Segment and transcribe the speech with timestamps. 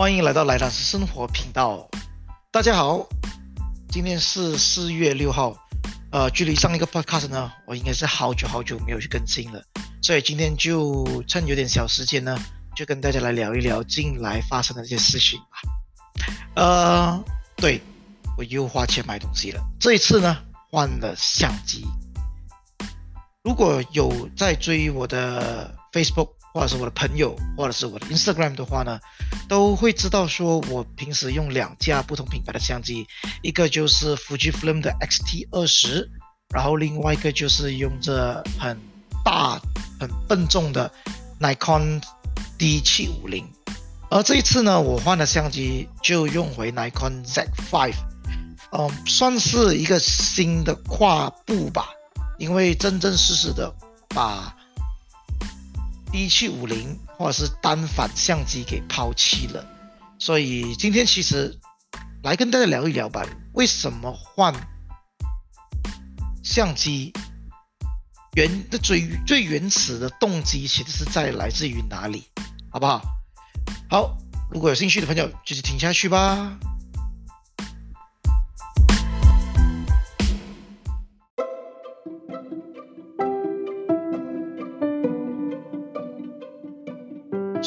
[0.00, 1.86] 欢迎来到莱达斯生活频道。
[2.50, 3.06] 大家好，
[3.90, 5.54] 今天是四月六号，
[6.10, 9.62] 呃，距离上一个 podcast 呢，我应该是好久好久没有去更新了，
[10.00, 12.34] 所以今天就趁有点小时间呢，
[12.74, 16.24] 就跟大家来聊一聊近来发生的这些事情吧。
[16.54, 17.24] 呃，
[17.56, 17.78] 对，
[18.38, 20.34] 我又花钱买东西了，这一次呢，
[20.70, 21.86] 换了相机。
[23.42, 28.98] 如果有在追我的 Facebook，或者是我的朋友，或者是我的 Instagram 的话呢，
[29.48, 33.06] 都会知道说我平时用两架不同品牌的相机，
[33.42, 36.08] 一个就是 Fujifilm 的 X-T20，
[36.52, 38.76] 然后另外一个就是用着很
[39.24, 39.60] 大
[40.00, 40.90] 很笨重的
[41.38, 42.02] Nikon
[42.58, 43.44] D750。
[44.10, 47.94] 而这一次呢，我换了相机就用回 Nikon Z5，
[48.72, 51.90] 嗯，算是一个新的跨步吧，
[52.38, 53.72] 因为真真实实的
[54.08, 54.52] 把。
[56.12, 59.64] D750 或者是单反相机给抛弃了，
[60.18, 61.58] 所以今天其实
[62.22, 64.54] 来跟大家聊一聊吧，为什么换
[66.42, 67.12] 相机？
[68.34, 72.24] 原的最最原始的动机其实是在来自于哪里？
[72.70, 73.02] 好不好？
[73.90, 74.16] 好，
[74.50, 76.56] 如果有兴趣的朋友，继续听下去吧。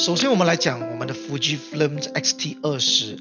[0.04, 3.16] 首先，我们来讲我们的 Fujifilm X-T20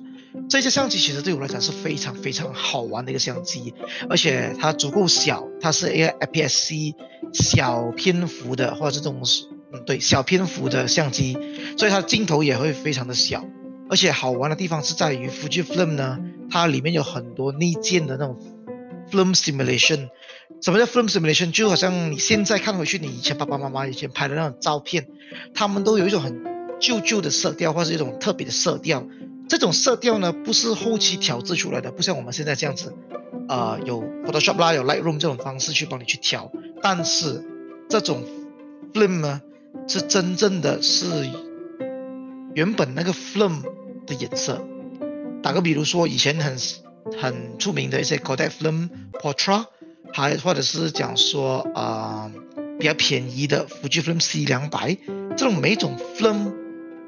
[0.49, 3.73] 这些相机，其实对我来讲是非常非常好玩的一个相机，
[4.09, 6.93] 而且它足够小，它是一个 APS-C
[7.31, 9.21] 小篇幅的，或者这种
[9.71, 11.37] 嗯对小篇幅的相机，
[11.77, 13.45] 所以它的镜头也会非常的小。
[13.89, 16.19] 而且好玩的地方是在于 Fujifilm 呢，
[16.51, 18.37] 它里面有很多内建的那种
[19.09, 20.09] film simulation。
[20.61, 21.49] 什么叫 film simulation？
[21.53, 25.07] 就好像你现在看回去，你以前爸爸妈妈以前拍的那种照片，
[25.53, 26.43] 他们都有一种很
[26.83, 29.07] 旧旧的色调，或是一种特别的色调。
[29.47, 32.93] 这种色调呢，不是后期调制出来的，不像我们现在这样子，
[33.47, 36.51] 呃，有 Photoshop 啦，有 Lightroom 这种方式去帮你去调。
[36.81, 37.41] 但是
[37.89, 38.23] 这种
[38.93, 39.41] film 呢，
[39.87, 41.29] 是真正的是
[42.53, 43.61] 原本那个 film
[44.05, 44.61] 的颜色。
[45.41, 46.57] 打个比如说，以前很
[47.21, 49.65] 很出名的一些 Kodak Film Portra，
[50.11, 52.31] 还或者是讲说啊、
[52.77, 54.97] 比较便宜的 Fujifilm C 两百，
[55.37, 56.62] 这种每种 film。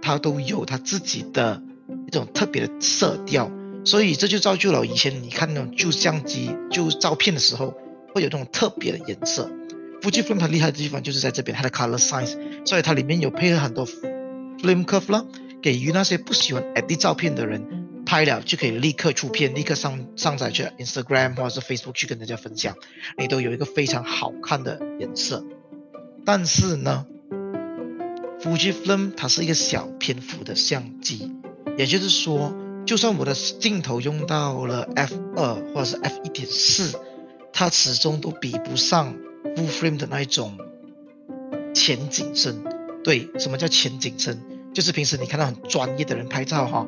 [0.05, 1.63] 它都有它自己的
[2.05, 3.51] 一种特别的色调，
[3.83, 7.73] 所以这就造就了以前你看那种旧相机、旧照片的时候，
[8.13, 9.49] 会有这种特别的颜色。
[10.01, 15.25] Fujifilm 它厉害的地方就是在这边，它的 color science，所以它里面有配合很多 film curve 啦，
[15.63, 22.75] 给予那些不喜欢 edit 照片的人拍了就可以立刻出片，立刻上上载去 Instagram 或者是 Facebook 去跟大家分享，
[23.17, 25.43] 你都有一个非常好看的颜色。
[26.23, 27.07] 但是呢
[28.41, 31.31] ，Fujifilm 它是一个小篇幅的相机，
[31.77, 32.53] 也就是说，
[32.85, 36.99] 就算我的镜头用到了 f 二或者是 f 一点四，
[37.51, 39.15] 它始终都比不上
[39.55, 40.57] full frame 的那一种
[41.73, 42.63] 前景深。
[43.03, 44.39] 对，什么叫前景深？
[44.73, 46.87] 就是平时你看到很专业的人拍照哈，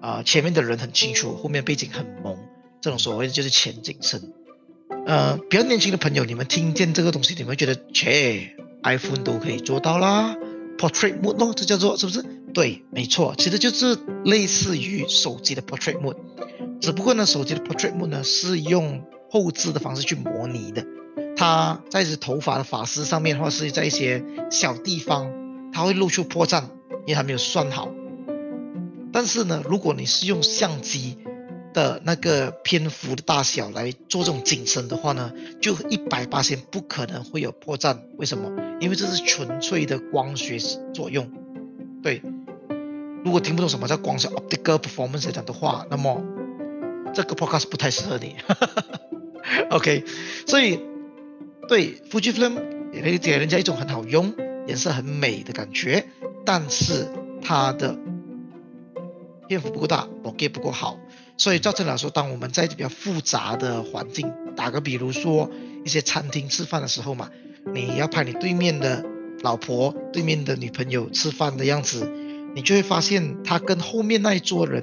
[0.00, 2.36] 啊、前面的人很清楚，后面背景很朦，
[2.80, 4.32] 这种所谓的就是前景深。
[5.06, 10.36] 呃，比较年轻的朋友，你们听见这个东西，你们觉得，切，iPhone 都可以做到啦。
[10.78, 12.22] Portrait mode 咯，这叫做是不是？
[12.54, 16.16] 对，没错，其实就是类似于手机的 Portrait mode，
[16.80, 20.86] 只不过呢，手机的 Portrait mode 呢是用后置的方式去模拟的，
[21.36, 25.30] 它在一些头发的发丝上面，或者是在一些小地方，
[25.72, 26.62] 它会露出破绽，
[27.06, 27.88] 因为它没有算好。
[29.12, 31.18] 但是呢，如果你是用相机，
[31.76, 37.98] 的那个篇幅的大小来做这种景深的话呢，就一百八千不可能会有破绽。
[38.16, 38.50] 为什么？
[38.80, 40.58] 因为这是纯粹的光学
[40.94, 41.30] 作用。
[42.02, 42.22] 对，
[43.22, 46.24] 如果听不懂什么叫光学 optical performance 来讲的话，那么
[47.12, 48.36] 这个 podcast 不太适合你。
[49.68, 50.02] OK，
[50.46, 50.80] 所以
[51.68, 52.54] 对 Fujifilm
[52.94, 54.34] 也可以给人家一种很好用、
[54.66, 56.06] 颜色很美的感觉，
[56.46, 57.06] 但是
[57.42, 57.98] 它的
[59.48, 60.98] 篇幅不够大，我 get 不够好。
[61.38, 65.50] 所以，照正来说，当我们在比较复杂的环境，打个比如说
[65.84, 67.30] 一些餐厅吃饭的时候嘛，
[67.74, 69.04] 你要拍你对面的
[69.42, 72.10] 老婆、对面的女朋友吃饭的样子，
[72.54, 74.82] 你就会发现他跟后面那一桌人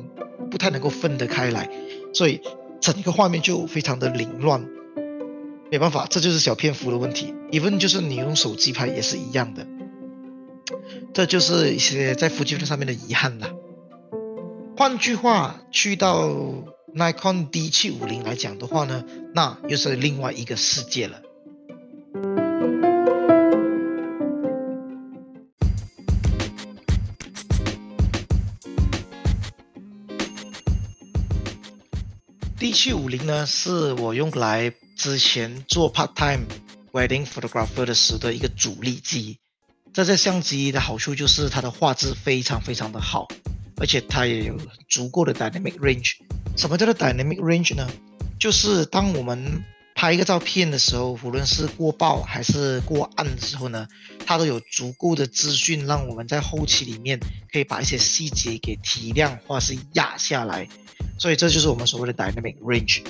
[0.51, 1.69] 不太能够分得开来，
[2.13, 2.39] 所以
[2.79, 4.63] 整个画面就非常的凌乱。
[5.71, 7.33] 没办法，这就是小篇幅的问题。
[7.49, 9.65] even 就是你用手机拍也是一样的，
[11.15, 13.49] 这就是一些在夫妻上面的遗憾了。
[14.83, 16.27] 换句话，去到
[16.93, 21.21] Nikon D 七五零来讲的话呢，那又是另外一个世界了。
[32.59, 36.43] D 七五零呢，是我用来之前做 part time
[36.91, 39.39] wedding photographer 的时的一个主力机。
[39.93, 43.29] 这台相机的好处就是它的画质非常非常的好，
[43.83, 44.57] 而且它也有
[44.87, 46.13] 足够的 dynamic range。
[46.55, 47.85] 什么叫做 dynamic range 呢？
[48.39, 49.61] 就是当我们
[49.93, 53.85] 拍一个照片的时候，无论是过曝还是过暗的时候呢，
[54.25, 57.19] 它都有足够的资讯，让我们在后期里面
[57.51, 60.65] 可以把一些细节给提亮或是压下来。
[61.19, 63.03] 所以这就是我们所谓的 dynamic range。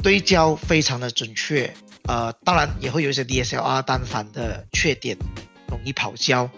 [0.00, 1.74] 对焦非常的准确，
[2.04, 5.18] 呃，当然也会有一些 DSLR 单反的缺点。
[5.68, 6.48] 容易跑焦。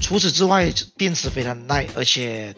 [0.00, 2.54] 除此之外，电池非常耐，而且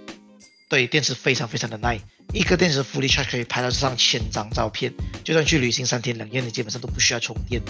[0.68, 2.00] 对电池非常非常的耐。
[2.34, 4.92] 一个电池 fully charge 可以拍到上千张照片，
[5.24, 7.62] 就算去旅行三天两夜，你基本上都不需要充电。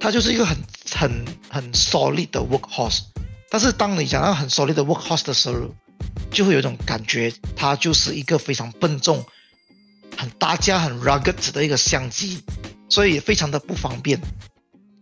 [0.00, 0.56] 它就是一个很
[0.90, 3.00] 很很 solid 的 workhorse。
[3.50, 5.74] 但是当你讲到很 solid 的 workhorse 的时候，
[6.30, 9.24] 就会有一种感觉，它就是一个非常笨重、
[10.16, 12.42] 很大架、很 rugged 的一个相机，
[12.88, 14.20] 所以非常的不方便。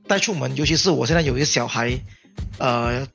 [0.07, 1.99] 带出门，尤其是我现在有一个小孩，
[2.59, 3.07] 呃，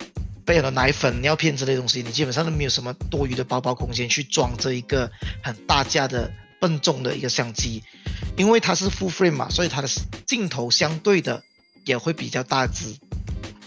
[0.49, 5.11] 备有了奶粉、尿片之类的东西，你基本上都没有什么多余的包包空间去装这一个
[5.43, 7.83] 很大架的笨重的一个相机，
[8.35, 9.87] 因为它是 full frame 嘛，所以它的
[10.25, 11.43] 镜头相对的
[11.85, 12.95] 也会比较大只，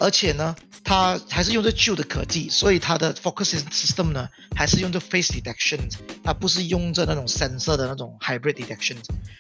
[0.01, 0.57] 而且呢。
[0.85, 5.79] 它还是用着旧的科技，所以它的 focus system 呢，还是用着 face detection，
[6.25, 8.97] 它不是用着那种 sensor 的那种 hybrid detection。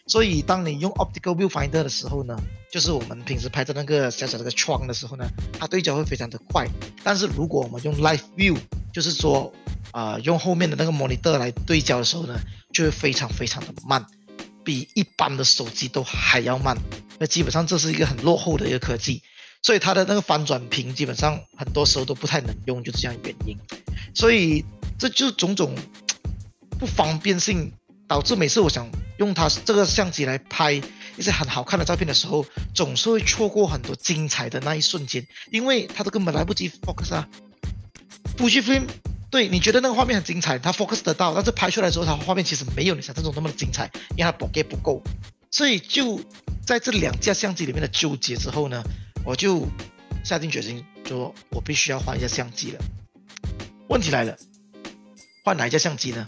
[0.06, 2.36] 所以当你用 optical viewfinder 的时候呢，
[2.70, 5.26] 就是我们平时拍的那个小小的个窗的时候呢，
[5.58, 6.66] 它对焦会非常的快。
[7.02, 8.56] 但是如果我们用 live view，
[8.92, 9.52] 就是说
[9.90, 12.38] 啊、呃，用后面的那个 monitor 来对焦的时候呢，
[12.72, 14.06] 就会非常非常的慢，
[14.64, 16.78] 比一般的手机都还要慢。
[17.18, 19.22] 那基本上这是一个很落后的一个科技。
[19.62, 23.56] 所以它的那个翻转屏基本上很多时候都不太能用，就是这样原因。
[24.14, 24.64] 所以
[24.98, 25.74] 这就是种种
[26.78, 27.72] 不方便性，
[28.08, 32.44] 导致每次我想用它这个相机来拍一些很好看的照片的时候，
[32.74, 37.28] 总是会错过很多精彩的那一瞬间，因为它都根本来不及 focus 啊。
[38.36, 38.86] Fujifilm，
[39.30, 45.02] 对，你觉得那个画面很精彩，它 focus 得到，但是拍出来之后，它画面其实没有你想象中那么的精彩，因为它 bokeh 不够。
[45.50, 46.20] 所以就
[46.64, 48.82] 在这两架相机里面的纠结之后呢，
[49.24, 49.66] 我就
[50.24, 52.80] 下定决心说，我必须要换一下相机了。
[53.88, 54.36] 问题来了，
[55.44, 56.26] 换哪一架相机呢？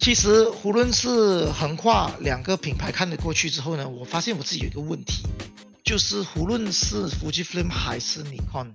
[0.00, 5.22] 其实，无论是横跨两个品牌看得过去之后呢，我发现我自己有一个问题，
[5.84, 8.72] 就是无论是 Fujifilm 还是 Nikon，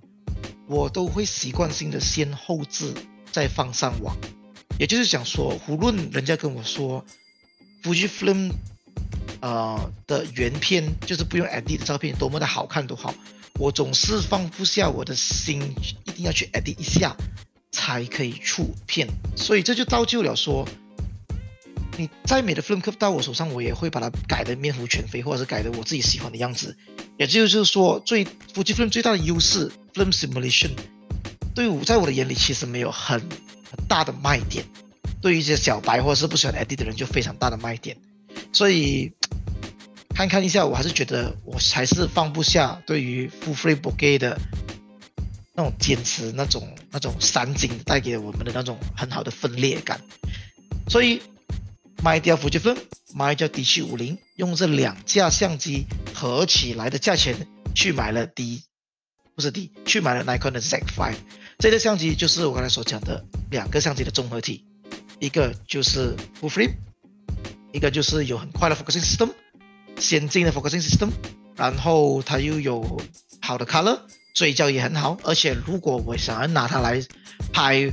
[0.66, 2.94] 我都会习惯性的先后置
[3.30, 4.16] 再放上网。
[4.78, 7.04] 也就是讲说，无论人家跟我说
[7.82, 8.52] Fujifilm。
[9.40, 13.12] 呃的原片就是不用 ID 的照片，多么的好看都好，
[13.58, 15.62] 我总是放不下我的心，
[16.04, 17.16] 一定要去 edit 一下
[17.70, 20.68] 才可以出片，所以这就造就了说，
[21.96, 26.76] 你再美的 film clip 到我手上，我也会把它改得面目全非，或者是改得我自己喜欢的样子。
[27.16, 30.70] 也就是说，最 Fujifilm 最大的优势，film simulation，
[31.54, 34.64] 对我在我的眼里其实没有很很大的卖点，
[35.22, 37.96] 对于一些小白或者是不喜欢 edit 的人就非常大的卖点，
[38.52, 39.12] 所以。
[40.14, 44.38] 看看一下，我还是觉得我还是放不下对于 full free bokeh 的
[45.54, 50.00] 那种坚持，那种那种散景带给我们的那种很好的分裂感，
[50.88, 51.20] 所以
[52.00, 52.78] 卖掉 Fujifilm，
[53.12, 58.62] 卖掉 D750，用这两架相机合起来的价钱去买了 D，
[59.34, 61.14] 不是 D，去买了 Nikon 的 Z5，
[61.58, 64.64] 这个相机就是我刚才所讲的两个相机的综合体，
[65.18, 66.74] 一个就是 full frame，
[67.72, 69.30] 一个就是有很快的 focusing system。
[69.98, 71.08] 先进的 focusing system，
[71.56, 73.00] 然后它又有
[73.40, 73.98] 好的 color，
[74.34, 75.16] 对焦也很好。
[75.22, 77.02] 而且如果我想要拿它来
[77.52, 77.90] 拍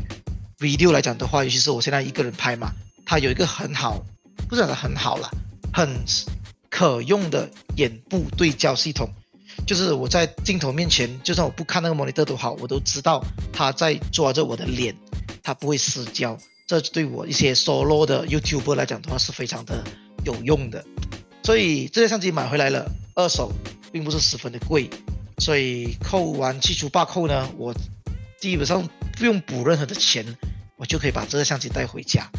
[0.60, 2.72] video 来讲的话，尤其是我现在一个人拍嘛，
[3.05, 4.03] 它有一个很好，
[4.48, 5.29] 不是讲的很好啦，
[5.74, 6.03] 很
[6.70, 9.10] 可用的眼部对焦系统。
[9.67, 14.96] 就是我在镜头面前，就算我不看那个 monitor 都好，我都知道它在抓着我的脸，
[15.43, 16.38] 它不会失焦。
[16.65, 19.84] 这对我一些 solo 的 YouTuber 来讲的话是非常的
[20.24, 20.84] 有用的。
[21.43, 23.51] 所以这台相机买回来了，二手，
[23.91, 24.89] 并不是十分的贵，
[25.39, 27.74] 所以扣完去除八扣呢，我
[28.39, 30.25] 基本上不用补任何的钱，
[30.77, 32.29] 我就可以把这个相机带回家。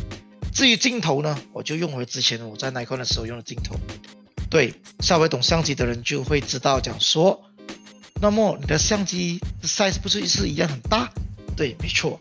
[0.54, 3.75] 至于镜头呢，我就用回之前我在 Nikon 的时候用的镜头。
[4.50, 7.42] 对，稍微懂相机的人就会知道讲说，
[8.21, 11.11] 那么你的相机 size 不是是一样很大？
[11.56, 12.21] 对，没错，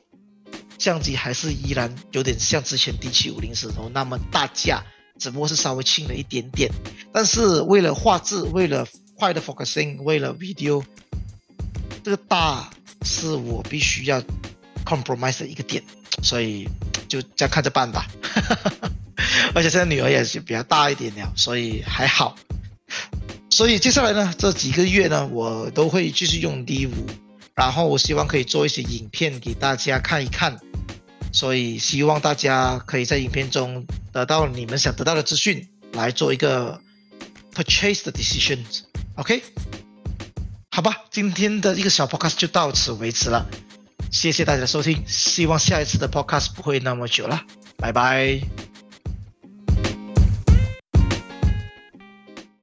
[0.79, 4.83] 相机还是依然有点像之前 D750 时候那么大架。
[5.21, 6.67] 只不过是稍微轻了一点点，
[7.13, 10.83] 但是为了画质，为了快的 focusing，为了 video，
[12.03, 12.67] 这个大
[13.03, 14.19] 是我必须要
[14.83, 15.83] compromise 的一个点，
[16.23, 16.67] 所以
[17.07, 18.07] 就这样看着办吧。
[19.53, 22.35] 而且现在女儿也是比较大一点了，所以还好。
[23.51, 26.89] 所以接下来呢，这几个月呢，我都会继续用 D5，
[27.53, 30.57] 然后我希望可以做一些影片给大家看一看。
[31.31, 36.79] 所以希望大家可以在影片中得到你们想得到的资讯，来做一个
[37.53, 38.81] purchase 的 decisions。
[39.15, 39.43] OK，
[40.71, 43.45] 好吧，今天的一个小 podcast 就到此为止了。
[44.11, 47.41] 谢谢大家的收听，希望下一次的 podcast 不会那么久了，
[47.77, 48.70] 拜拜。